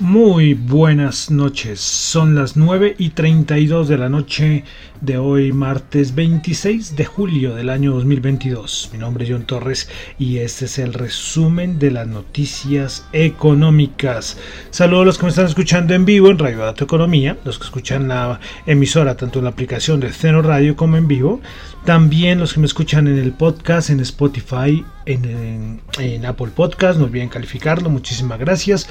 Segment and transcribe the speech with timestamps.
[0.00, 4.64] Muy buenas noches, son las 9 y 32 de la noche
[5.02, 8.88] de hoy, martes 26 de julio del año 2022.
[8.94, 14.38] Mi nombre es John Torres y este es el resumen de las noticias económicas.
[14.70, 17.64] Saludos a los que me están escuchando en vivo en Radio Dato Economía, los que
[17.64, 21.42] escuchan la emisora tanto en la aplicación de Ceno Radio como en vivo,
[21.84, 27.04] también los que me escuchan en el podcast, en Spotify, en, en Apple Podcast, no
[27.04, 28.88] olviden calificarlo, muchísimas gracias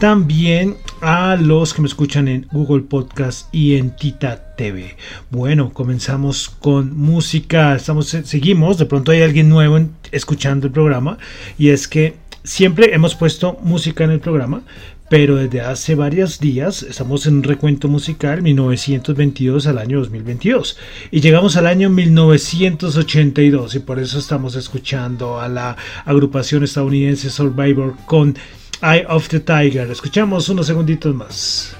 [0.00, 4.96] también a los que me escuchan en Google Podcast y en Tita TV.
[5.30, 7.76] Bueno, comenzamos con música.
[7.76, 8.78] Estamos, seguimos.
[8.78, 9.78] De pronto hay alguien nuevo
[10.10, 11.18] escuchando el programa.
[11.58, 14.62] Y es que siempre hemos puesto música en el programa.
[15.10, 20.78] Pero desde hace varios días estamos en un recuento musical 1922 al año 2022
[21.10, 27.96] y llegamos al año 1982 y por eso estamos escuchando a la agrupación estadounidense Survivor
[28.06, 28.36] con
[28.82, 29.90] Eye of the Tiger.
[29.90, 31.76] Escuchamos unos segunditos más.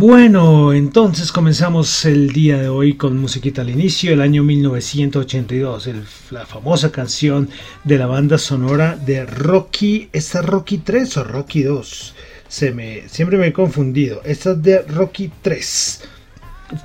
[0.00, 5.90] Bueno, entonces comenzamos el día de hoy con musiquita al inicio, el año 1982,
[6.30, 7.50] la famosa canción
[7.84, 12.14] de la banda sonora de Rocky, ¿esta Rocky 3 o Rocky 2?
[12.48, 16.00] Se me, siempre me he confundido, esta es de Rocky 3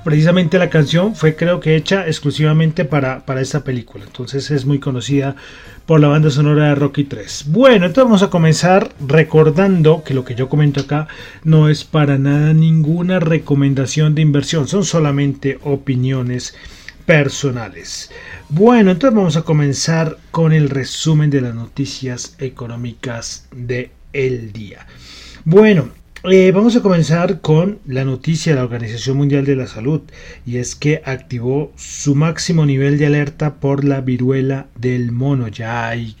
[0.04, 4.04] precisamente la canción fue creo que hecha exclusivamente para, para esta película.
[4.04, 5.36] Entonces es muy conocida
[5.86, 7.44] por la banda sonora de Rocky 3.
[7.48, 11.06] Bueno, entonces vamos a comenzar recordando que lo que yo comento acá
[11.44, 16.56] no es para nada ninguna recomendación de inversión, son solamente opiniones
[17.06, 18.10] personales.
[18.48, 24.86] Bueno, entonces vamos a comenzar con el resumen de las noticias económicas de el día.
[25.44, 25.90] Bueno,
[26.28, 30.00] eh, vamos a comenzar con la noticia de la Organización Mundial de la Salud
[30.44, 35.46] y es que activó su máximo nivel de alerta por la viruela del mono.
[35.46, 36.16] Ya hay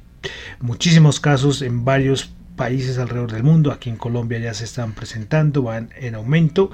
[0.60, 3.72] muchísimos casos en varios países alrededor del mundo.
[3.72, 6.70] Aquí en Colombia ya se están presentando, van en aumento.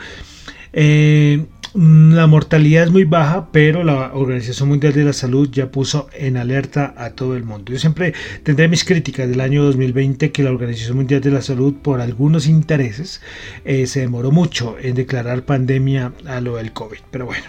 [0.72, 6.08] Eh, la mortalidad es muy baja, pero la Organización Mundial de la Salud ya puso
[6.12, 7.72] en alerta a todo el mundo.
[7.72, 11.74] Yo siempre tendré mis críticas del año 2020 que la Organización Mundial de la Salud,
[11.80, 13.22] por algunos intereses,
[13.64, 16.98] eh, se demoró mucho en declarar pandemia a lo del COVID.
[17.10, 17.44] Pero bueno,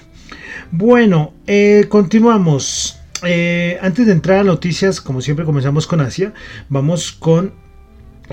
[0.71, 2.99] bueno, eh, continuamos.
[3.23, 6.33] Antes de entrar a noticias, como siempre comenzamos con Asia,
[6.67, 7.53] vamos con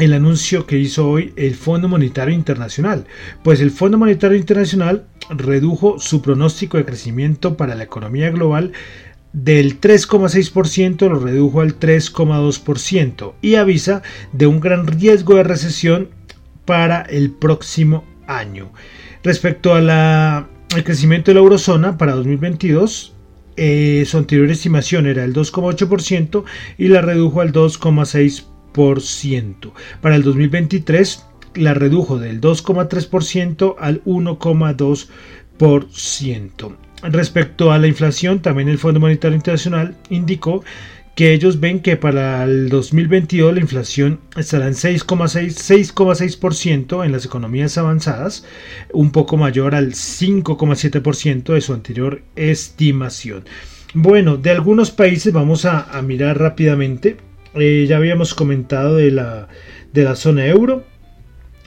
[0.00, 3.06] el anuncio que hizo hoy el Fondo Monetario Internacional.
[3.44, 8.72] Pues el Fondo Monetario Internacional redujo su pronóstico de crecimiento para la economía global
[9.32, 14.02] del 3,6% lo redujo al 3,2% y avisa
[14.32, 16.08] de un gran riesgo de recesión
[16.64, 18.72] para el próximo año.
[19.22, 20.48] Respecto al
[20.84, 23.14] crecimiento de la eurozona para 2022,
[23.56, 26.44] eh, su anterior estimación era el 2,8%
[26.78, 28.49] y la redujo al 2,6%.
[28.72, 36.76] Para el 2023 la redujo del 2,3% al 1,2%.
[37.02, 40.62] Respecto a la inflación, también el Fondo Monetario Internacional indicó
[41.14, 47.76] que ellos ven que para el 2022 la inflación estará en 6,6% en las economías
[47.78, 48.44] avanzadas,
[48.92, 53.44] un poco mayor al 5,7% de su anterior estimación.
[53.92, 57.16] Bueno, de algunos países vamos a, mirar rápidamente.
[57.54, 59.48] Eh, ya habíamos comentado de la,
[59.92, 60.84] de la zona euro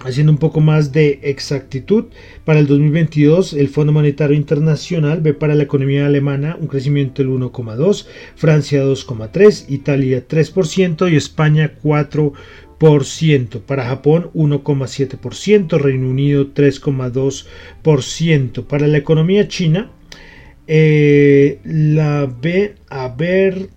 [0.03, 2.09] haciendo un poco más de exactitud,
[2.45, 7.31] para el 2022 el Fondo Monetario Internacional ve para la economía alemana un crecimiento del
[7.31, 12.33] 1,2, Francia 2,3, Italia 3% y España 4%.
[13.61, 18.65] Para Japón 1,7%, Reino Unido 3,2%.
[18.65, 19.89] Para la economía china
[20.67, 23.69] eh, la ve a ver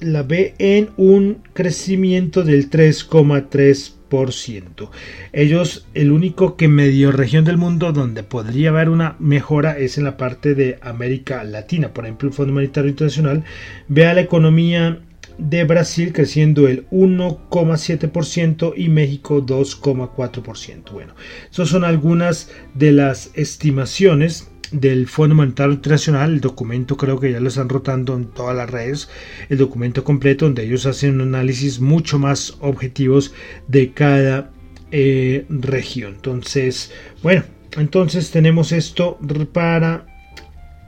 [0.00, 4.90] la ve en un crecimiento del 3,3%.
[5.32, 10.04] Ellos, el único que medio región del mundo donde podría haber una mejora es en
[10.04, 11.92] la parte de América Latina.
[11.92, 13.44] Por ejemplo, el Fondo Monetario Internacional
[13.88, 15.00] ve a la economía
[15.38, 20.92] de Brasil creciendo el 1,7% y México 2,4%.
[20.92, 21.14] Bueno,
[21.50, 27.40] esas son algunas de las estimaciones del Fondo Monetario Internacional, el documento creo que ya
[27.40, 29.08] lo están rotando en todas las redes,
[29.48, 33.32] el documento completo donde ellos hacen un análisis mucho más objetivos
[33.68, 34.50] de cada
[34.90, 36.14] eh, región.
[36.14, 36.92] Entonces,
[37.22, 37.44] bueno,
[37.76, 39.18] entonces tenemos esto
[39.52, 40.06] para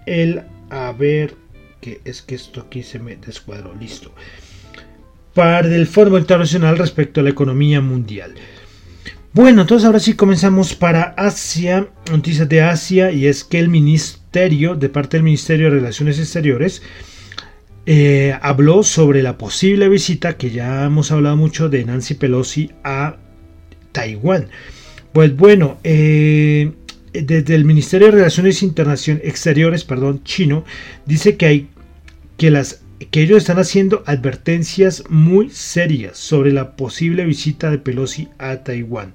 [0.06, 1.34] el a ver
[1.80, 4.12] que es que esto aquí se me descuadró, listo.
[5.34, 8.34] Para el Fondo Internacional respecto a la economía mundial.
[9.34, 14.74] Bueno, entonces ahora sí comenzamos para Asia, noticias de Asia, y es que el ministerio,
[14.74, 16.82] de parte del Ministerio de Relaciones Exteriores,
[17.84, 23.16] eh, habló sobre la posible visita que ya hemos hablado mucho de Nancy Pelosi a
[23.92, 24.48] Taiwán.
[25.12, 26.72] Pues bueno, eh,
[27.12, 30.64] desde el Ministerio de Relaciones Exteriores, perdón, chino,
[31.04, 31.68] dice que hay
[32.38, 38.28] que las que ellos están haciendo advertencias muy serias sobre la posible visita de Pelosi
[38.38, 39.14] a Taiwán.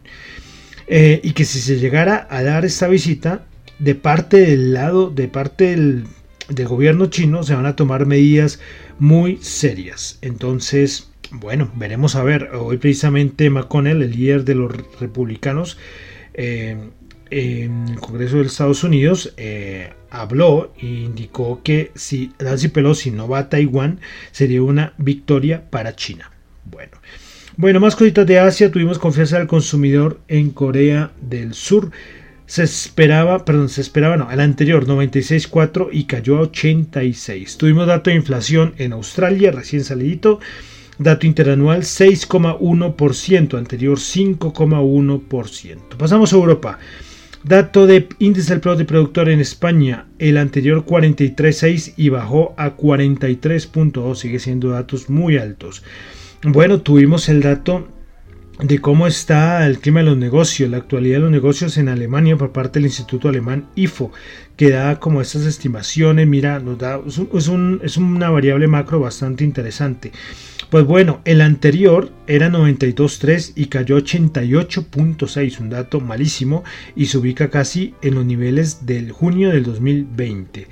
[0.88, 3.45] Eh, y que si se llegara a dar esta visita,
[3.80, 6.06] de parte del lado, de parte del,
[6.65, 8.59] gobierno chino, se van a tomar medidas
[9.00, 10.19] muy serias.
[10.21, 12.51] Entonces, bueno, veremos a ver.
[12.53, 15.77] Hoy precisamente McConnell, el líder de los republicanos,
[16.33, 16.77] eh,
[17.29, 23.27] en el Congreso de Estados Unidos, eh, habló e indicó que si Nancy Pelosi no
[23.27, 24.00] va a Taiwán
[24.31, 26.31] sería una victoria para China.
[26.65, 26.98] Bueno,
[27.57, 28.71] bueno, más cositas de Asia.
[28.71, 31.89] Tuvimos confianza del consumidor en Corea del Sur.
[32.45, 37.57] Se esperaba, perdón, se esperaba, no, el anterior 96.4 y cayó a 86.
[37.57, 40.39] Tuvimos dato de inflación en Australia, recién salidito.
[41.00, 45.98] Dato interanual 6,1%, anterior 5,1%.
[45.98, 46.77] Pasamos a Europa.
[47.44, 54.15] Dato de índice del producto productor en España, el anterior 43.6 y bajó a 43.2,
[54.15, 55.84] sigue siendo datos muy altos.
[56.41, 57.89] Bueno, tuvimos el dato
[58.63, 62.38] de cómo está el clima de los negocios, la actualidad de los negocios en Alemania
[62.38, 64.13] por parte del Instituto Alemán IFO,
[64.55, 67.20] que da como estas estimaciones, mira, nos da, es,
[67.84, 70.13] es una variable macro bastante interesante.
[70.70, 76.63] Pues bueno, el anterior era 92.3 y cayó 88.6, un dato malísimo
[76.96, 80.67] y se ubica casi en los niveles del junio del 2020.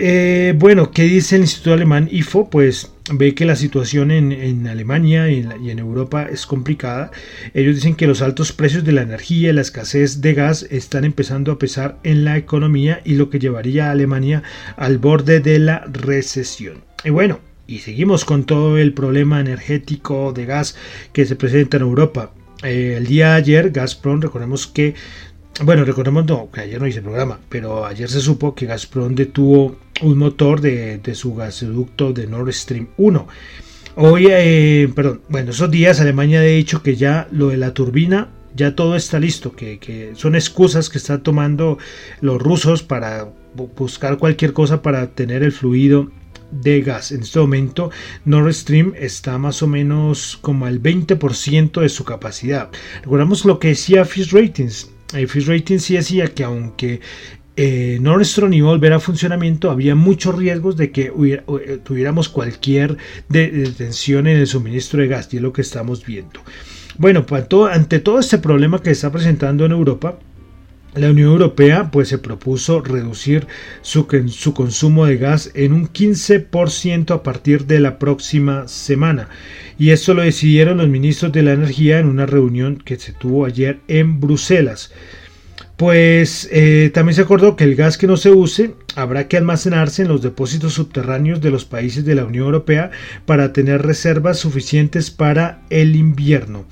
[0.00, 2.48] Eh, bueno, ¿qué dice el Instituto Alemán IFO?
[2.48, 7.10] Pues ve que la situación en, Alemania y en, Europa es complicada.
[7.52, 11.04] Ellos dicen que los altos precios de la energía y la escasez de gas están
[11.04, 14.44] empezando a pesar en la economía y lo que llevaría a Alemania
[14.76, 16.84] al borde de la recesión.
[17.04, 20.76] Y bueno, y seguimos con todo el problema energético de gas
[21.12, 22.32] que se presenta en Europa.
[22.62, 24.94] Eh, el día de ayer, Gazprom, recordemos que,
[25.64, 29.76] bueno, recordemos no, que ayer no hice programa, pero ayer se supo que Gazprom detuvo
[30.02, 33.28] un motor de, su gasoducto de Nord Stream 1.
[33.96, 38.28] Hoy, eh, perdón, bueno, esos días Alemania ha dicho que ya lo de la turbina
[38.54, 41.78] ya todo está listo, que, que, son excusas que están tomando
[42.20, 43.28] los rusos para
[43.76, 46.10] buscar cualquier cosa para tener el fluido
[46.50, 47.12] de gas.
[47.12, 47.90] En este momento
[48.24, 52.70] Nord Stream está más o menos como al 20% de su capacidad.
[53.02, 54.90] Recordamos lo que decía Fish Ratings.
[55.14, 57.00] Eh, Fish Ratings sí decía que aunque
[57.56, 62.28] eh, Nord Stream iba a volver a funcionamiento, había muchos riesgos de que eh, tuviéramos
[62.28, 62.96] cualquier
[63.28, 66.40] detención en el suministro de gas, y es lo que estamos viendo.
[66.98, 70.18] Bueno, pues, ante todo este problema que se está presentando en Europa,
[70.94, 73.46] la Unión Europea pues se propuso reducir
[73.82, 79.28] su, su, consumo de gas en un 15% a partir de la próxima semana.
[79.78, 83.44] Y esto lo decidieron los ministros de la energía en una reunión que se tuvo
[83.44, 84.92] ayer en Bruselas.
[85.78, 90.02] Pues eh, también se acordó que el gas que no se use habrá que almacenarse
[90.02, 92.90] en los depósitos subterráneos de los países de la Unión Europea
[93.26, 96.64] para tener reservas suficientes para el invierno.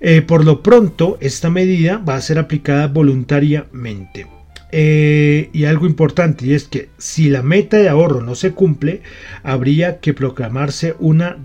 [0.00, 4.26] Eh, por lo pronto, esta medida va a ser aplicada voluntariamente.
[4.70, 9.02] Eh, y algo importante, y es que si la meta de ahorro no se cumple,
[9.42, 11.38] habría que proclamarse una,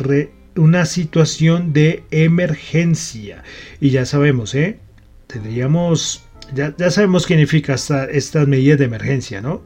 [0.56, 3.44] una situación de emergencia.
[3.80, 4.80] Y ya sabemos, ¿eh?
[5.28, 9.64] Tendríamos ya, sabemos qué significa estas medidas de emergencia, ¿no?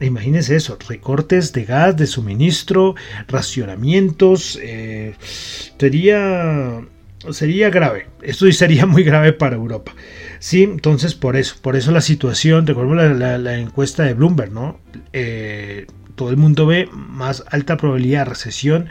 [0.00, 2.94] Imagínense eso, recortes de gas, de suministro,
[3.28, 5.14] racionamientos, eh,
[5.78, 6.82] sería,
[7.32, 9.94] sería grave, esto sería muy grave para Europa.
[10.38, 14.78] Sí, entonces por eso, por eso la situación, recordemos la, encuesta de Bloomberg, ¿no?
[15.12, 18.88] Eh, todo el mundo ve más alta probabilidad de recesión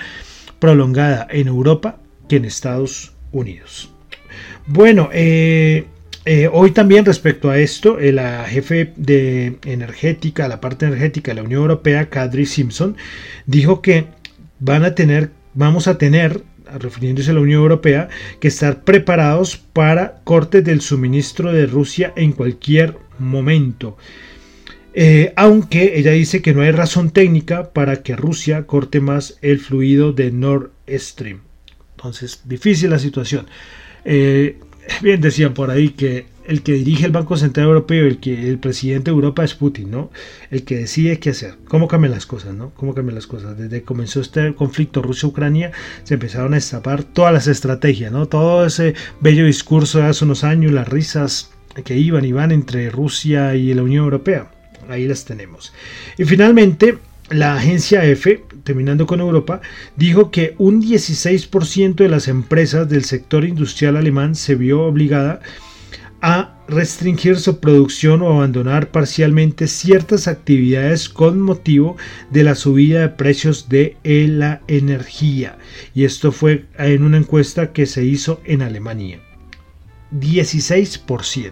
[0.60, 2.00] prolongada en Europa
[2.30, 3.92] que en Estados Unidos.
[4.68, 5.86] Bueno, eh,
[6.27, 11.36] eh, hoy también respecto a esto, eh, la jefe de energética, la parte energética de
[11.36, 12.98] la Unión Europea, Kadri Simpson,
[13.46, 14.08] dijo que
[14.60, 16.42] van a tener, vamos a tener,
[16.79, 22.31] refiriéndose a la Unión Europea, que estar preparados para cortes del suministro de Rusia en
[22.31, 23.98] cualquier momento.
[24.93, 29.60] Eh, aunque ella dice que no hay razón técnica para que Rusia corte más el
[29.60, 31.41] fluido de Nord Stream.
[31.98, 33.48] Entonces, difícil la situación.
[34.05, 38.60] Bien decían por ahí que el que dirige el Banco Central Europeo, el que el
[38.60, 40.12] presidente de Europa es Putin, ¿no?
[40.52, 42.72] El que decide qué hacer, cómo cambian las cosas, ¿no?
[42.75, 43.58] Cómo cambian las cosas.
[43.58, 45.72] Desde que comenzó este conflicto Rusia-Ucrania,
[46.04, 48.28] se empezaron a destapar todas las estrategias, ¿no?
[48.28, 51.52] Todo ese bello discurso de hace unos años, las risas
[51.84, 54.52] que iban y van entre Rusia y la Unión Europea.
[54.88, 55.74] Ahí las tenemos.
[56.18, 57.00] Y finalmente,
[57.30, 59.62] la agencia EFE, terminando con Europa,
[59.96, 65.42] dijo que un 16% de las empresas del sector industrial alemán se vio obligada
[66.67, 71.98] restringir su producción o abandonar parcialmente ciertas actividades con motivo
[72.32, 75.58] de la subida de precios de la energía.
[75.94, 79.20] Y esto fue en una encuesta que se hizo en Alemania.
[80.12, 81.51] 16%.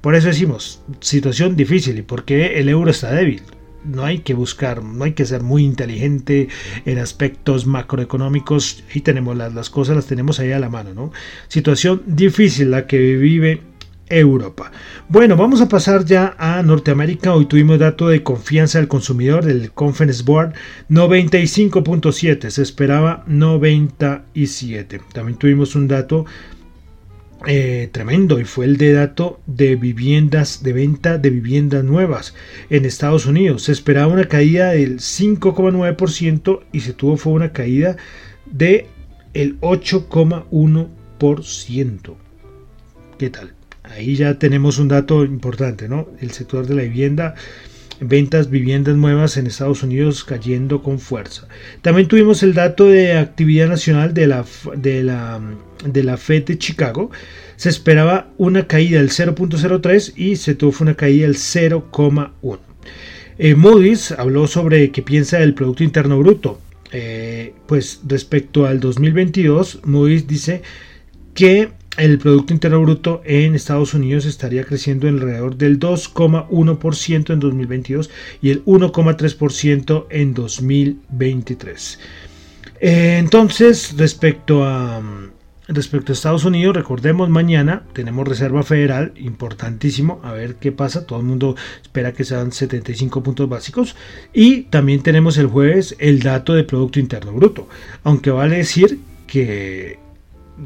[0.00, 3.42] Por eso decimos, situación difícil y porque el euro está débil
[3.84, 6.48] no hay que buscar, no hay que ser muy inteligente
[6.84, 11.12] en aspectos macroeconómicos y tenemos las, las cosas, las tenemos ahí a la mano, ¿no?
[11.46, 13.60] Situación difícil la que vive
[14.08, 14.72] Europa.
[15.08, 17.34] Bueno, vamos a pasar ya a Norteamérica.
[17.34, 20.54] Hoy tuvimos dato de confianza del consumidor del Conference Board
[20.90, 25.00] 95.7, se esperaba 97.
[25.12, 26.24] También tuvimos un dato
[27.46, 32.34] eh, tremendo y fue el de dato de viviendas de venta de viviendas nuevas
[32.70, 33.64] en Estados Unidos.
[33.64, 37.96] Se esperaba una caída del 5,9% y se tuvo fue una caída
[38.46, 38.86] de
[39.34, 42.14] el 8,1%.
[43.18, 43.55] ¿Qué tal?
[43.90, 46.08] Ahí ya tenemos un dato importante, ¿no?
[46.20, 47.34] El sector de la vivienda
[48.00, 51.48] ventas viviendas nuevas en Estados Unidos cayendo con fuerza.
[51.82, 54.44] También tuvimos el dato de actividad nacional de la,
[54.76, 55.40] de la,
[55.84, 57.10] de la Fed de Chicago.
[57.56, 62.58] Se esperaba una caída del 0.03 y se tuvo una caída del 0.1.
[63.38, 66.60] Eh, Moody's habló sobre qué piensa del Producto Interno Bruto.
[66.92, 70.62] Eh, pues respecto al 2022, Moody's dice
[71.34, 78.10] que el Producto Interno Bruto en Estados Unidos estaría creciendo alrededor del 2,1% en 2022
[78.42, 81.98] y el 1,3% en 2023.
[82.80, 85.00] Eh, entonces, respecto a,
[85.68, 91.06] respecto a Estados Unidos, recordemos mañana tenemos Reserva Federal, importantísimo, a ver qué pasa.
[91.06, 93.96] Todo el mundo espera que sean 75 puntos básicos.
[94.34, 97.68] Y también tenemos el jueves el dato de Producto Interno Bruto,
[98.04, 100.05] aunque vale decir que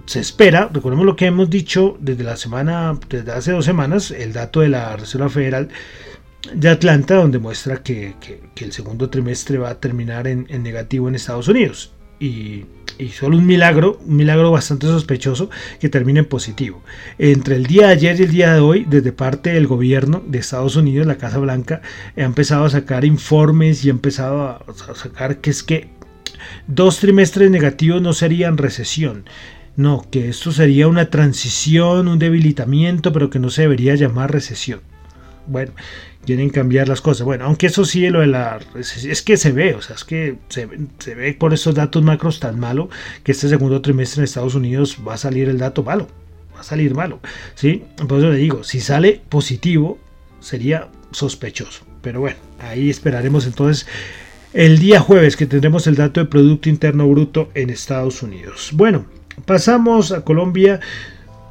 [0.06, 4.32] se espera, recordemos lo que hemos dicho desde la semana, desde hace dos semanas, el
[4.32, 5.68] dato de la Reserva Federal
[6.54, 8.14] de Atlanta, donde muestra que,
[8.56, 11.92] el segundo trimestre va a terminar en, negativo en Estados Unidos.
[12.18, 12.66] Y,
[13.12, 15.48] solo un milagro, un milagro bastante sospechoso,
[15.80, 16.82] que termine en positivo.
[17.18, 20.38] Entre el día de ayer y el día de hoy, desde parte del gobierno de
[20.38, 21.80] Estados Unidos, la Casa Blanca,
[22.16, 25.88] ha empezado a sacar informes y ha empezado a, a sacar que es que
[26.66, 29.24] dos trimestres negativos no serían recesión.
[29.76, 34.80] No, que esto sería una transición, un debilitamiento, pero que no se debería llamar recesión.
[35.46, 35.72] bueno,
[36.24, 37.24] quieren cambiar las cosas.
[37.24, 38.60] Bueno, aunque eso sí, lo de la.
[38.74, 42.58] Es, que se ve, o sea, es que se, ve por esos datos macros tan
[42.58, 42.90] malo
[43.22, 46.08] que este segundo trimestre en Estados Unidos va a salir el dato malo.
[46.54, 47.20] Va a salir malo.
[47.54, 47.84] ¿Sí?
[47.96, 49.98] Por eso le digo, si sale positivo,
[50.40, 51.84] sería sospechoso.
[52.02, 53.86] Pero bueno, ahí esperaremos entonces
[54.52, 58.70] el día jueves que tendremos el dato de Producto Interno Bruto en Estados Unidos.
[58.72, 59.06] Bueno,
[59.44, 60.80] pasamos a Colombia,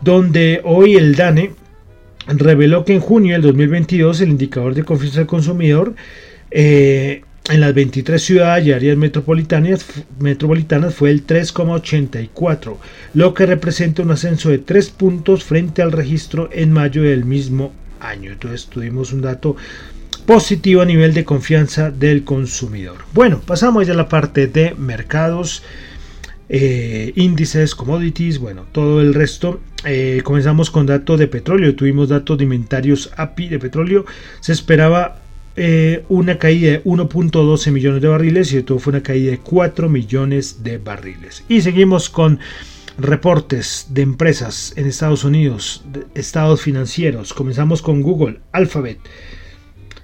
[0.01, 1.51] donde hoy el DANE
[2.27, 5.95] reveló que en junio del 2022 el indicador de confianza del consumidor
[6.51, 9.83] eh, en las 23 ciudades y áreas metropolitanas,
[10.93, 12.77] fue el 3,84,
[13.15, 17.73] lo que representa un ascenso de 3 puntos frente al registro en mayo del mismo
[17.99, 18.31] año.
[18.31, 19.55] Entonces tuvimos un dato
[20.27, 22.97] positivo a nivel de confianza del consumidor.
[23.13, 25.63] Bueno, pasamos ya a la parte de mercados.
[26.51, 29.61] Eh, índices, commodities, bueno, todo el resto.
[29.85, 31.75] Eh, comenzamos con datos de petróleo.
[31.75, 34.05] Tuvimos datos de inventarios API de petróleo.
[34.39, 35.21] Se esperaba
[35.55, 39.89] eh, una caída de 1.12 millones de barriles y esto fue una caída de 4
[39.89, 41.43] millones de barriles.
[41.47, 42.39] Y seguimos con
[42.97, 45.83] reportes de empresas en Estados Unidos,
[46.15, 47.33] estados financieros.
[47.33, 48.99] Comenzamos con Google, Alphabet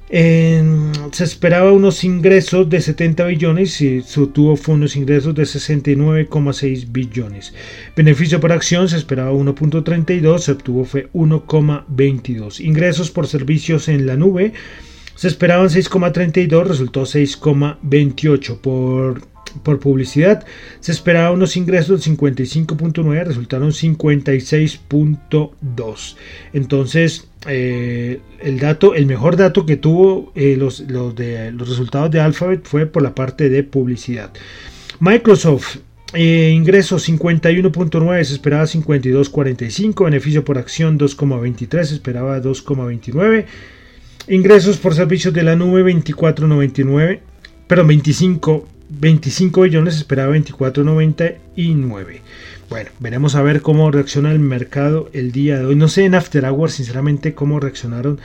[0.09, 7.53] se esperaba unos ingresos de 70 billones y se obtuvo unos ingresos de 69,6 billones.
[7.95, 12.59] Beneficio por acción se esperaba 1.32, se obtuvo fue 1,22.
[12.59, 14.53] Ingresos por servicios en la nube
[15.15, 20.45] se esperaban 6,32, resultó 6,28 por por publicidad
[20.79, 26.15] se esperaba unos ingresos de 55.9, resultaron 56.2.
[26.53, 32.11] Entonces, eh, el dato, el mejor dato que tuvo eh, los, los, de, los resultados
[32.11, 34.31] de Alphabet fue por la parte de publicidad.
[34.99, 35.77] Microsoft
[36.13, 40.05] eh, ingresos 51.9, se esperaba 52.45.
[40.05, 43.45] Beneficio por acción 2.23, se esperaba 2.29.
[44.27, 47.19] Ingresos por servicios de la nube 24.99,
[47.67, 48.67] perdón, 25
[48.99, 52.21] 25 billones, esperaba 24.99.
[52.69, 55.75] Bueno, veremos a ver cómo reacciona el mercado el día de hoy.
[55.75, 58.19] No sé en After Hours, sinceramente, cómo reaccionaron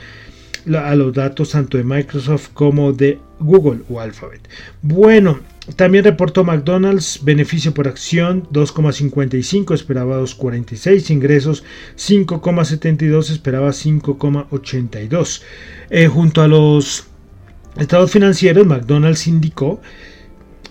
[0.75, 4.41] a los datos tanto de Microsoft como de Google o Alphabet.
[4.81, 5.39] Bueno,
[5.75, 11.63] también reportó McDonald's beneficio por acción 2,55, esperaba 2,46, ingresos
[11.97, 15.41] 5,72, esperaba 5,82.
[15.89, 17.07] Eh, junto a los
[17.77, 19.81] estados financieros, McDonald's indicó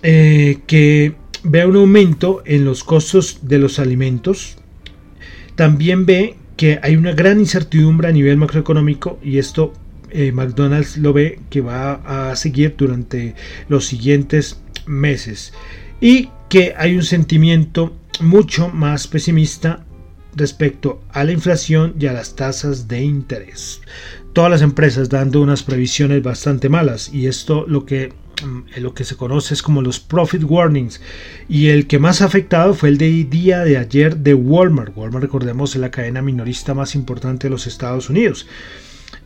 [0.03, 4.57] eh, que vea un aumento en los costos de los alimentos.
[5.55, 9.73] También ve que hay una gran incertidumbre a nivel macroeconómico y esto
[10.11, 13.35] eh, McDonald's lo ve que va a seguir durante
[13.69, 15.53] los siguientes meses.
[15.99, 19.85] Y que hay un sentimiento mucho más pesimista
[20.35, 23.81] respecto a la inflación y a las tasas de interés.
[24.33, 28.13] Todas las empresas dando unas previsiones bastante malas y esto lo que
[28.77, 31.01] lo que se conoce es como los profit warnings
[31.47, 34.95] y el que más afectado fue el de día de ayer de Walmart.
[34.95, 38.47] Walmart recordemos es la cadena minorista más importante de los Estados Unidos.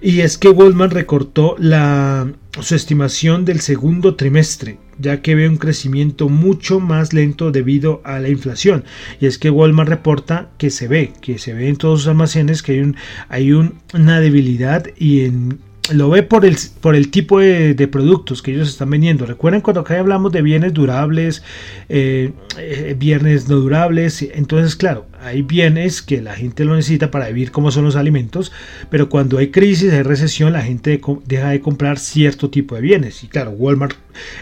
[0.01, 5.57] Y es que Walmart recortó la, su estimación del segundo trimestre, ya que ve un
[5.57, 8.83] crecimiento mucho más lento debido a la inflación.
[9.21, 12.61] Y es que Walmart reporta que se ve, que se ve en todos sus almacenes
[12.61, 12.97] que hay, un,
[13.29, 15.59] hay una debilidad y en
[15.93, 19.25] lo ve por el, por el tipo de, productos que ellos están vendiendo.
[19.25, 21.43] Recuerden cuando acá hablamos de bienes durables,
[21.89, 27.27] eh, eh, bienes no durables, entonces claro, hay bienes que la gente lo necesita para
[27.27, 28.51] vivir como son los alimentos,
[28.89, 33.23] pero cuando hay crisis, hay recesión, la gente deja de comprar cierto tipo de bienes.
[33.23, 33.95] Y claro, Walmart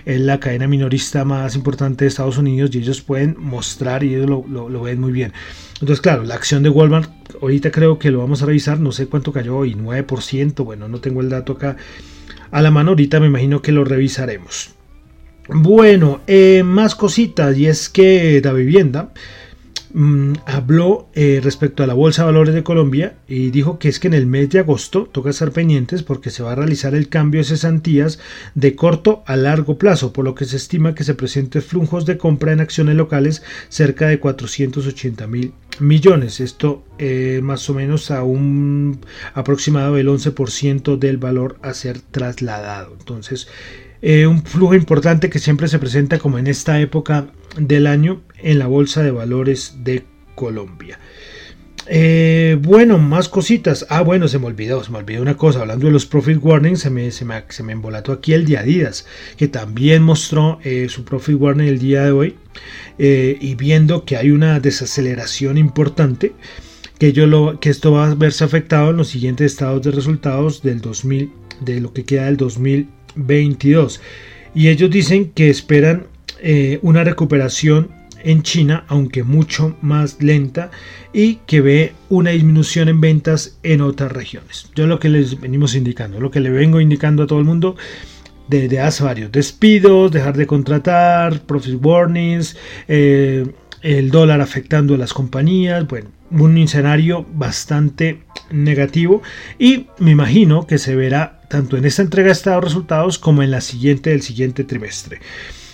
[0.05, 4.29] es la cadena minorista más importante de Estados Unidos y ellos pueden mostrar y ellos
[4.29, 5.33] lo, lo ven muy bien.
[5.83, 7.11] Entonces, claro, la acción de Walmart,
[7.43, 10.99] ahorita creo que lo vamos a revisar, no sé cuánto cayó hoy, 9%, bueno, no
[10.99, 11.75] tengo el dato acá
[12.51, 14.71] a la mano, ahorita me imagino que lo revisaremos.
[15.49, 19.11] Bueno, eh, más cositas, y es que la vivienda
[19.95, 23.99] Mm, habló eh, respecto a la Bolsa de Valores de Colombia y dijo que es
[23.99, 27.09] que en el mes de agosto toca estar pendientes porque se va a realizar el
[27.09, 28.17] cambio de cesantías
[28.55, 32.17] de corto a largo plazo, por lo que se estima que se presenten flujos de
[32.17, 36.39] compra en acciones locales cerca de 480 mil millones.
[36.39, 38.99] Esto eh, más o menos a un
[39.35, 42.95] aproximado del 11% del valor a ser trasladado.
[42.97, 43.47] Entonces,
[44.05, 48.59] eh, un flujo importante que siempre se presenta como en esta época del año en
[48.59, 50.03] la Bolsa de Valores de
[50.35, 50.99] Colombia.
[51.87, 53.85] Eh, bueno, más cositas.
[53.87, 55.61] Ah, bueno, se me olvidó, se me olvidó una cosa.
[55.61, 58.57] Hablando de los profit warnings, se me, se me, se me embolató aquí el de
[58.57, 59.05] Adidas,
[59.37, 62.35] que también mostró eh, su profit warning el día de hoy.
[62.97, 66.33] y viendo que hay una desaceleración importante,
[66.99, 70.61] que, yo lo, que esto va a verse afectado en los siguientes estados de resultados
[70.61, 72.35] del 2000, de lo que queda del
[73.15, 74.01] 2022.
[74.55, 76.07] Y ellos dicen que esperan
[76.41, 77.89] eh, una recuperación
[78.23, 80.71] en China, aunque mucho más lenta,
[81.13, 84.69] y que ve una disminución en ventas en otras regiones.
[84.75, 87.75] Yo lo que les venimos indicando, lo que le vengo indicando a todo el mundo
[88.47, 93.45] desde hace varios despidos, dejar de contratar, profit warnings, eh,
[93.81, 99.21] el dólar afectando a las compañías, bueno, un escenario bastante negativo
[99.59, 103.51] y me imagino que se verá tanto en esta entrega de estados resultados como en
[103.51, 105.19] la siguiente del siguiente trimestre.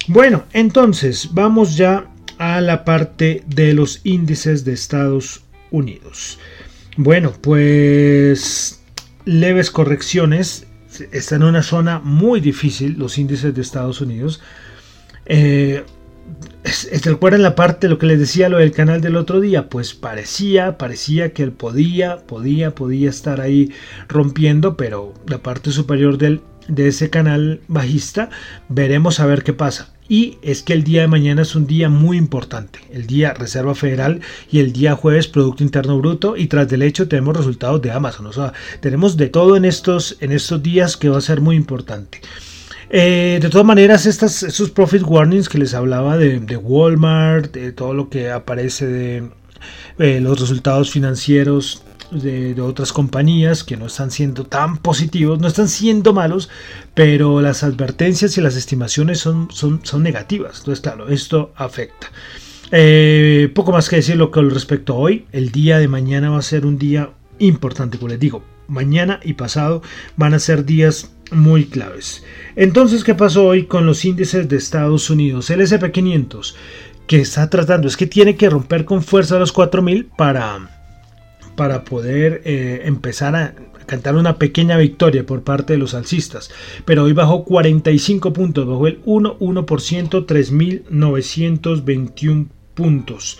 [0.09, 6.37] Bueno, entonces vamos ya a la parte de los índices de Estados Unidos.
[6.97, 8.81] Bueno, pues
[9.23, 10.67] leves correcciones.
[11.13, 14.41] Están en una zona muy difícil los índices de Estados Unidos.
[15.27, 15.98] Eh, ¿Se
[17.03, 19.69] recuerdan la parte lo que les decía lo del canal del otro día?
[19.69, 23.71] Pues parecía, parecía que él podía, podía, podía estar ahí
[24.07, 28.29] rompiendo, pero la parte superior del, de ese canal bajista,
[28.69, 31.87] veremos a ver qué pasa y es que el día de mañana es un día
[31.87, 36.67] muy importante, el día Reserva Federal y el día jueves Producto Interno Bruto y tras
[36.67, 40.61] del hecho tenemos resultados de Amazon, o sea, tenemos de todo en estos, en estos
[40.63, 42.21] días que va a ser muy importante.
[42.89, 47.93] Eh, de todas maneras, estas, estos profit warnings que les hablaba de, Walmart, de todo
[47.93, 49.29] lo que aparece de
[49.99, 55.67] eh, los resultados financieros de, otras compañías que no están siendo tan positivos, no están
[55.67, 56.49] siendo malos,
[56.93, 60.59] pero las advertencias y las estimaciones son, son, negativas.
[60.59, 62.11] Entonces, claro, esto afecta.
[62.71, 65.25] Eh, poco más que decirlo con respecto a hoy.
[65.31, 68.43] El día de mañana va a ser un día importante, como les digo.
[68.67, 69.81] Mañana y pasado
[70.15, 72.23] van a ser días muy claves.
[72.55, 75.49] Entonces, ¿qué pasó hoy con los índices de Estados Unidos?
[75.49, 76.55] El SP500,
[77.07, 80.69] que está tratando, es que tiene que romper con fuerza los 4000 para
[81.59, 83.53] para poder eh, empezar a
[83.85, 86.49] cantar una pequeña victoria por parte de los alcistas.
[86.85, 93.39] Pero hoy bajó 45 puntos, bajó el 1,1%, 3.921 puntos.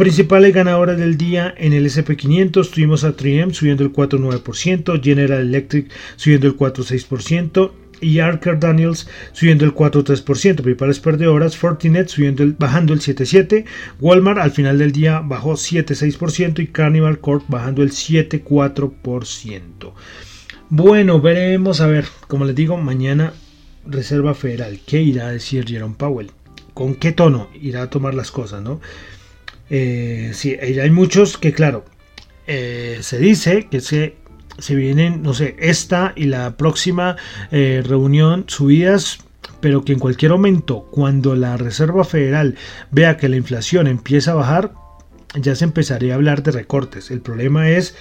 [0.00, 5.90] Principales ganadoras del día en el SP500 tuvimos a 3M subiendo el 4,9%, General Electric
[6.16, 12.94] subiendo el 4,6%, y Archer Daniels subiendo el 4,3%, principales perdedoras, Fortinet subiendo el, bajando
[12.94, 13.66] el 7,7%,
[14.00, 19.92] Walmart al final del día bajó 7,6% y Carnival Corp bajando el 7,4%.
[20.70, 23.34] Bueno, veremos, a ver, como les digo, mañana
[23.84, 26.30] Reserva Federal, ¿qué irá a decir Jerome Powell?
[26.72, 28.80] ¿Con qué tono irá a tomar las cosas, no?
[29.70, 31.84] Eh, sí, hay muchos que, claro,
[32.46, 34.20] eh, se dice que se
[34.60, 37.16] se vienen, no sé, esta y la próxima
[37.50, 39.20] eh, reunión subidas
[39.60, 42.56] pero que en cualquier momento, cuando la Reserva Federal
[42.90, 44.72] vea que la inflación empieza a bajar,
[45.34, 47.10] ya se empezaría a hablar de recortes.
[47.10, 47.94] El problema es,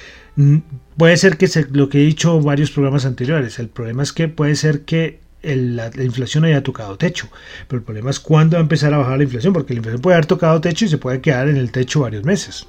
[0.96, 4.30] puede ser que lo que he dicho en varios programas anteriores, el problema es que
[4.30, 7.28] puede ser que la, inflación haya tocado techo,
[7.68, 10.02] pero el problema es cuándo va a empezar a bajar la inflación, porque la inflación
[10.02, 12.68] puede haber tocado techo y se puede quedar en el techo varios meses.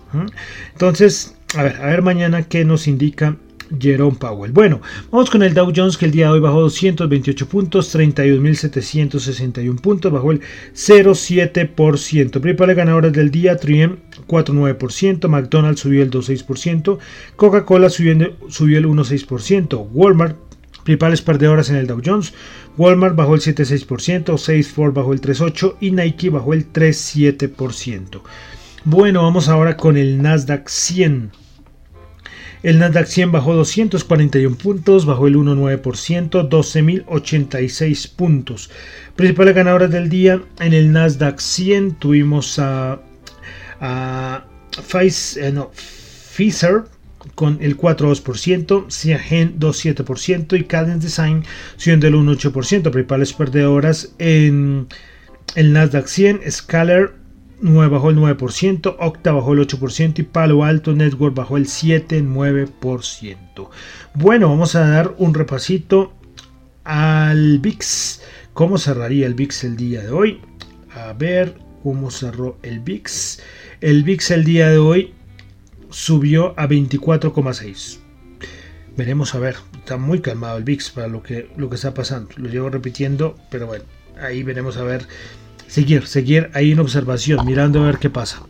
[0.72, 3.36] Entonces, a ver, a ver mañana qué nos indica
[3.78, 4.52] Jerome Powell.
[4.52, 4.80] Bueno,
[5.10, 10.12] vamos con el Dow Jones que el día de hoy bajó 228 puntos, 31.761 puntos,
[10.12, 10.40] bajó el
[10.74, 12.40] 0,7%.
[12.40, 16.98] Principales ganadores del día, 3M 4,9%, McDonald's subió el 2,6%,
[17.36, 20.36] Coca-Cola subió, subió el 1,6%, Walmart
[20.84, 22.32] principales perdedoras en el Dow Jones.
[22.76, 28.22] Walmart bajó el 7,6%, Salesforce bajó el 3,8% y Nike bajó el 3,7%.
[28.84, 31.32] Bueno, vamos ahora con el Nasdaq 100.
[32.62, 38.70] El Nasdaq 100 bajó 241 puntos, bajó el 1,9%, 12.086 puntos.
[39.16, 43.00] Principales ganadoras del día en el Nasdaq 100 tuvimos a,
[43.80, 44.44] a
[44.76, 45.52] eh,
[46.32, 46.84] Pfizer
[47.40, 51.42] con el 4,2%, Ciagen 2,7% y Cadence Design
[51.78, 52.90] subiendo el 1,8%.
[52.90, 54.88] Principales perdedoras en
[55.54, 57.14] el Nasdaq 100, Scalar
[57.62, 63.70] 9 bajó el 9%, Octa bajó el 8% y Palo Alto Network bajó el 7,9%.
[64.12, 66.12] Bueno, vamos a dar un repasito
[66.84, 68.20] al VIX.
[68.52, 70.42] ¿Cómo cerraría el VIX el día de hoy?
[70.94, 73.40] A ver cómo cerró el VIX.
[73.80, 75.14] El VIX el día de hoy
[75.90, 77.98] subió a 24,6.
[78.96, 79.56] Veremos a ver.
[79.78, 82.30] Está muy calmado el VIX para lo que, lo que está pasando.
[82.36, 83.84] Lo llevo repitiendo, pero bueno,
[84.20, 85.06] ahí veremos a ver
[85.66, 88.42] seguir, seguir ahí en observación, mirando a ver qué pasa.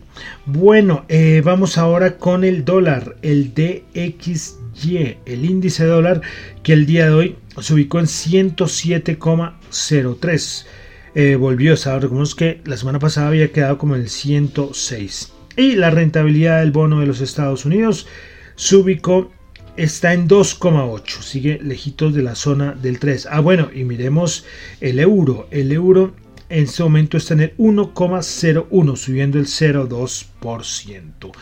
[0.46, 6.22] Bueno, eh, vamos ahora con el dólar, el DXY, el índice dólar
[6.62, 10.66] que el día de hoy se ubicó en 107,03.
[11.14, 15.32] Eh, volvió, recordemos que la semana pasada había quedado como el 106.
[15.56, 18.06] Y la rentabilidad del bono de los Estados Unidos
[18.54, 19.30] se ubicó
[19.76, 23.28] está en 2,8, sigue lejitos de la zona del 3.
[23.30, 24.44] Ah, bueno, y miremos
[24.80, 25.48] el euro.
[25.50, 26.14] El euro
[26.48, 31.32] en este momento está en el 1,01, subiendo el 0,2%.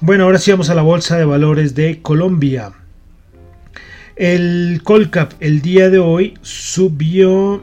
[0.00, 2.72] Bueno, ahora sí vamos a la bolsa de valores de Colombia.
[4.16, 7.62] El Colcap el día de hoy subió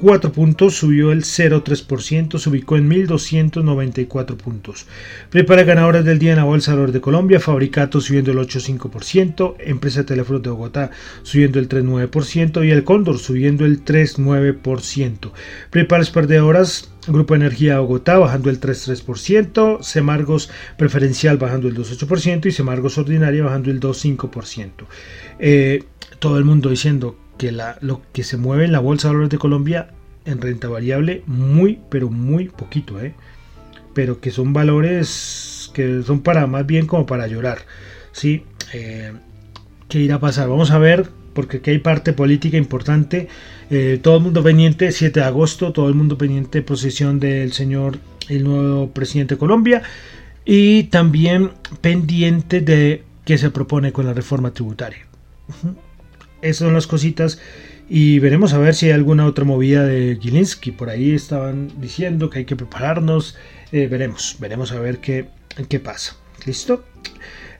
[0.00, 4.86] 4 puntos, subió el 0,3%, se ubicó en 1.294 puntos.
[5.28, 9.56] Prepara ganadores del día en la Bolsa de Valores de Colombia, Fabricato subiendo el 8,5%,
[9.58, 10.90] Empresa Teléfonos de Bogotá
[11.22, 15.32] subiendo el 3,9% y el Cóndor subiendo el 3,9%.
[15.70, 22.98] Preparas perdedoras, Grupo Energía Bogotá bajando el 3,3%, Semargos Preferencial bajando el 2,8% y Semargos
[22.98, 24.70] Ordinaria bajando el 2,5%.
[25.38, 25.84] Eh,
[26.18, 29.30] todo el mundo diciendo que la, lo que se mueve en la bolsa de valores
[29.30, 29.88] de Colombia
[30.26, 33.14] en renta variable muy, pero muy poquito, ¿eh?
[33.94, 37.60] pero que son valores que son para más bien como para llorar.
[38.12, 38.42] ¿sí?
[38.74, 39.14] Eh,
[39.88, 40.50] ¿Qué irá a pasar?
[40.50, 43.28] Vamos a ver, porque aquí hay parte política importante.
[43.70, 48.00] Eh, todo el mundo pendiente, 7 de agosto, todo el mundo pendiente posesión del señor,
[48.28, 49.82] el nuevo presidente de Colombia.
[50.44, 55.06] Y también pendiente de qué se propone con la reforma tributaria.
[56.42, 57.38] Esas son las cositas.
[57.88, 60.70] Y veremos a ver si hay alguna otra movida de Gilinski.
[60.70, 63.36] Por ahí estaban diciendo que hay que prepararnos.
[63.72, 65.26] Eh, veremos, veremos a ver qué,
[65.68, 66.16] qué pasa.
[66.46, 66.84] ¿Listo?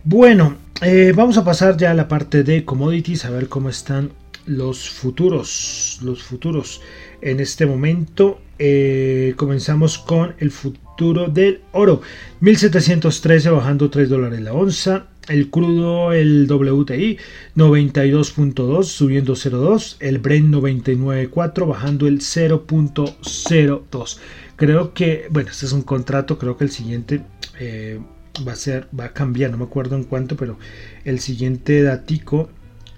[0.04, 4.12] Bueno, eh, vamos a pasar ya a la parte de commodities, a ver cómo están
[4.46, 5.98] los futuros.
[6.02, 6.80] Los futuros.
[7.20, 12.02] En este momento eh, comenzamos con el futuro del oro.
[12.40, 15.06] 1713 bajando 3 dólares la onza.
[15.28, 17.18] El crudo, el WTI
[17.56, 19.96] 92.2 subiendo 0.2.
[20.00, 24.18] El Brent 99.4 bajando el 0.02.
[24.56, 27.22] Creo que, bueno, este es un contrato, creo que el siguiente
[27.58, 27.98] eh,
[28.46, 30.58] va a ser, va a cambiar, no me acuerdo en cuánto, pero
[31.04, 32.50] el siguiente datico,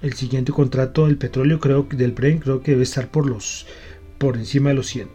[0.03, 3.67] el siguiente contrato del petróleo, creo que del Brent, creo que debe estar por los,
[4.19, 5.09] por encima de los 100.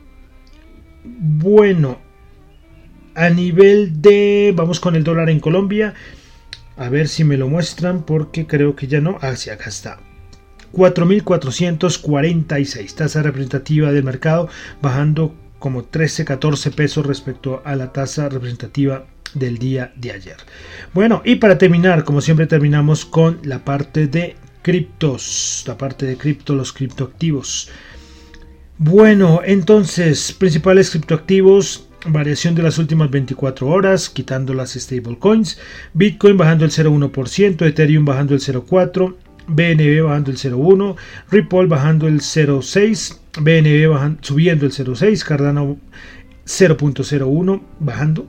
[1.04, 2.00] Bueno,
[3.18, 5.96] a nivel de, vamos con el dólar en Colombia,
[6.78, 9.18] a ver si me lo muestran porque creo que ya no.
[9.22, 9.98] Ah, sí, acá está.
[10.72, 14.50] 4.446, tasa representativa del mercado,
[14.84, 20.38] bajando como 13, 14 pesos respecto a la tasa representativa del día de ayer.
[20.94, 26.18] Bueno, y para terminar, como siempre terminamos con la parte de criptos, la parte de
[26.18, 27.72] cripto, los criptoactivos.
[28.78, 35.60] Bueno, entonces, principales criptoactivos, variación de las últimas 24 horas, quitando las stablecoins,
[35.94, 39.16] Bitcoin bajando el 0,1%, Ethereum bajando el 0,4%,
[39.48, 40.96] BNB bajando el 0,1%,
[41.32, 45.78] Ripple bajando el 0,6%, BNB subiendo el 0,6%, Cardano
[46.46, 48.28] 0.01 bajando,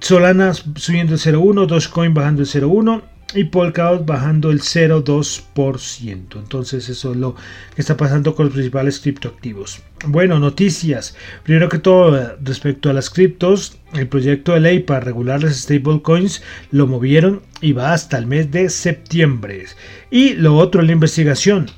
[0.00, 3.02] Solana subiendo el 0.1, Dogecoin bajando el 0.1
[3.34, 6.38] y Polkadot bajando el 0,2%.
[6.38, 7.34] Entonces eso es lo
[7.74, 9.80] que está pasando con los principales criptoactivos.
[10.06, 11.16] Bueno, noticias.
[11.42, 16.42] Primero que todo, respecto a las criptos, el proyecto de ley para regular las stablecoins
[16.70, 19.66] lo movieron y va hasta el mes de septiembre.
[20.10, 21.70] Y lo otro, la investigación.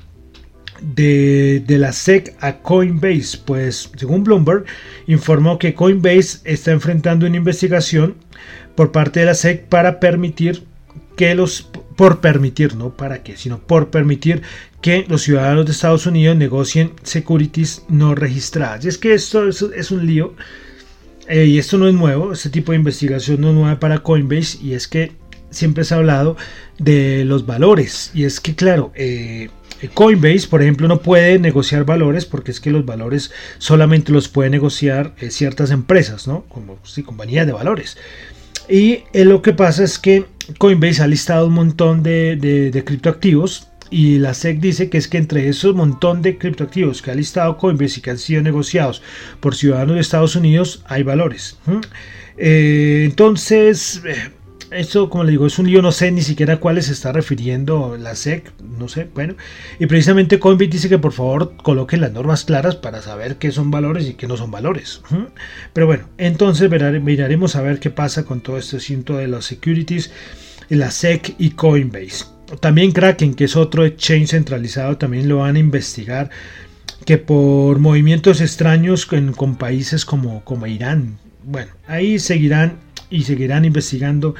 [0.81, 4.65] De, de, la SEC a Coinbase, pues según Bloomberg
[5.07, 8.15] informó que Coinbase está enfrentando una investigación
[8.75, 10.65] por parte de la SEC para permitir
[11.15, 14.41] que los por permitir, no para qué, sino por permitir
[14.81, 18.83] que los ciudadanos de Estados Unidos negocien securities no registradas.
[18.83, 20.33] Y es que esto es, un lío
[21.27, 24.57] eh, y esto no es nuevo, este tipo de investigación no es nueva para Coinbase
[24.61, 25.11] y es que
[25.51, 26.35] siempre se ha hablado
[26.79, 29.49] de los valores y es que claro, eh,
[29.93, 34.49] Coinbase, por ejemplo, no puede negociar valores porque es que los valores solamente los puede
[34.49, 36.43] negociar eh, ciertas empresas, ¿no?
[36.45, 37.97] Como sí, compañías de valores.
[38.69, 40.25] Y lo que pasa es que
[40.57, 45.47] Coinbase ha listado un montón de, criptoactivos y la SEC dice que es que entre
[45.47, 49.01] esos montón de criptoactivos que ha listado Coinbase y que han sido negociados
[49.39, 51.57] por ciudadanos de Estados Unidos hay valores.
[52.37, 54.31] Eh, entonces, eh,
[54.75, 57.11] esto, como le digo, es un lío, no sé ni siquiera a cuáles se está
[57.11, 59.35] refiriendo la SEC, no sé, bueno.
[59.79, 63.71] Y precisamente Coinbase dice que por favor coloquen las normas claras para saber qué son
[63.71, 65.01] valores y qué no son valores.
[65.73, 70.11] Pero bueno, entonces miraremos a ver qué pasa con todo este asunto de los securities,
[70.69, 72.25] la SEC y Coinbase.
[72.59, 76.29] También Kraken, que es otro exchange centralizado, también lo van a investigar
[77.05, 81.17] que por movimientos extraños con, países como, como Irán.
[81.43, 82.77] Bueno, ahí seguirán
[83.13, 84.35] y seguirán investigando.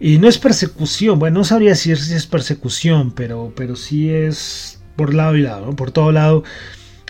[0.00, 4.82] Y no es persecución, bueno, no sabría decir si es persecución, pero, pero sí es
[4.96, 6.42] por lado y lado, por todo lado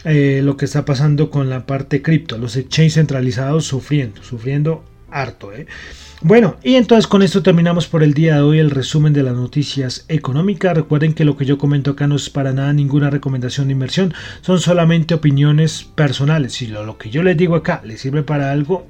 [0.05, 5.53] eh, lo que está pasando con la parte cripto, los exchanges centralizados sufriendo, sufriendo harto.
[5.53, 5.67] ¿eh?
[6.21, 9.35] Bueno, y entonces con esto terminamos por el día de hoy el resumen de las
[9.35, 10.77] noticias económicas.
[10.77, 14.13] Recuerden que lo que yo comento acá no es para nada ninguna recomendación de inversión,
[14.41, 16.55] son solamente opiniones personales.
[16.55, 18.87] Si lo, lo que yo les digo acá les sirve para algo,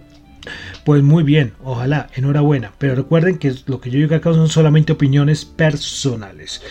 [0.85, 2.73] pues muy bien, ojalá, enhorabuena.
[2.79, 6.63] Pero recuerden que lo que yo digo acá son solamente opiniones personales.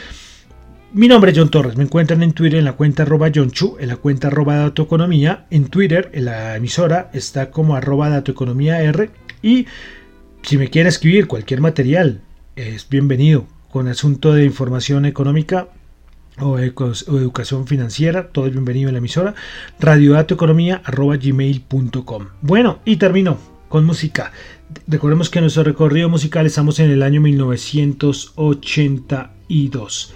[0.93, 3.77] Mi nombre es John Torres, me encuentran en Twitter en la cuenta arroba John Chu,
[3.79, 9.09] en la cuenta arroba datoeconomía, en Twitter, en la emisora, está como arroba datoeconomía R
[9.41, 9.65] y
[10.43, 12.21] si me quieren escribir cualquier material,
[12.55, 15.69] es bienvenido con asunto de información económica
[16.39, 19.33] o, educación financiera, todo es bienvenido en la emisora,
[19.79, 22.27] radiodatoeconomía.gmail.com.
[22.41, 23.39] Bueno, y termino
[23.73, 24.31] con música.
[24.86, 30.13] Recordemos que nuestro recorrido musical estamos en el año 1982.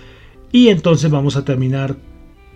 [0.52, 1.98] Y entonces vamos a terminar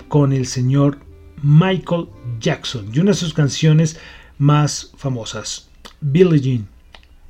[0.09, 0.99] con el señor
[1.41, 2.05] Michael
[2.39, 3.97] Jackson y una de sus canciones
[4.37, 6.67] más famosas, Billie Jean.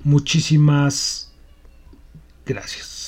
[0.03, 1.31] Muchísimas
[2.45, 3.00] gracias.